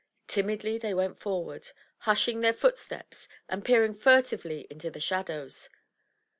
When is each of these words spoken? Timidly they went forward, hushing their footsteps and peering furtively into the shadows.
Timidly 0.27 0.79
they 0.79 0.95
went 0.95 1.19
forward, 1.19 1.67
hushing 1.99 2.41
their 2.41 2.53
footsteps 2.53 3.27
and 3.47 3.63
peering 3.63 3.93
furtively 3.93 4.65
into 4.67 4.89
the 4.89 4.99
shadows. 4.99 5.69